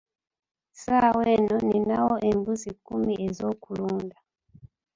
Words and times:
Ssaawa 0.73 1.23
eno 1.35 1.57
ninawo 1.69 2.15
embuzi 2.29 2.69
kkumi 2.75 3.13
ez'okuluda. 3.27 4.17